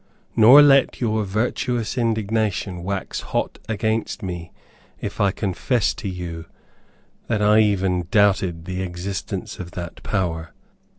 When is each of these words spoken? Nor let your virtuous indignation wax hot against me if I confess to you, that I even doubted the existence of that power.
Nor 0.35 0.63
let 0.63 0.99
your 0.99 1.23
virtuous 1.23 1.95
indignation 1.95 2.81
wax 2.83 3.19
hot 3.21 3.59
against 3.69 4.23
me 4.23 4.51
if 4.99 5.21
I 5.21 5.29
confess 5.29 5.93
to 5.93 6.09
you, 6.09 6.45
that 7.27 7.43
I 7.43 7.59
even 7.59 8.07
doubted 8.09 8.65
the 8.65 8.81
existence 8.81 9.59
of 9.59 9.69
that 9.77 10.01
power. 10.01 10.53